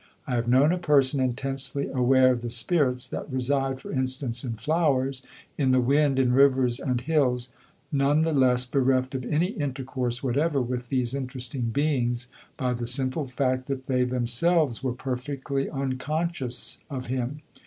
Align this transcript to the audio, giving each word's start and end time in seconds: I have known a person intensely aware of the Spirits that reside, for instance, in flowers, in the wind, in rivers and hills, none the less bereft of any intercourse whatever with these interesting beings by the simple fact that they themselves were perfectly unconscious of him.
I 0.25 0.33
have 0.33 0.47
known 0.47 0.71
a 0.71 0.79
person 0.79 1.19
intensely 1.21 1.87
aware 1.89 2.31
of 2.31 2.41
the 2.41 2.49
Spirits 2.49 3.05
that 3.09 3.31
reside, 3.31 3.79
for 3.79 3.91
instance, 3.91 4.43
in 4.43 4.53
flowers, 4.53 5.21
in 5.59 5.69
the 5.69 5.79
wind, 5.79 6.17
in 6.17 6.33
rivers 6.33 6.79
and 6.79 6.99
hills, 6.99 7.49
none 7.91 8.23
the 8.23 8.33
less 8.33 8.65
bereft 8.65 9.13
of 9.13 9.23
any 9.25 9.49
intercourse 9.49 10.23
whatever 10.23 10.59
with 10.59 10.89
these 10.89 11.13
interesting 11.13 11.69
beings 11.69 12.29
by 12.57 12.73
the 12.73 12.87
simple 12.87 13.27
fact 13.27 13.67
that 13.67 13.83
they 13.85 14.03
themselves 14.03 14.81
were 14.81 14.93
perfectly 14.93 15.69
unconscious 15.69 16.79
of 16.89 17.05
him. 17.05 17.43